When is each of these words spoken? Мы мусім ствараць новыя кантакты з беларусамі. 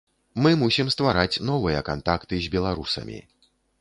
Мы 0.43 0.53
мусім 0.61 0.87
ствараць 0.95 1.41
новыя 1.49 1.83
кантакты 1.91 2.41
з 2.47 2.51
беларусамі. 2.57 3.19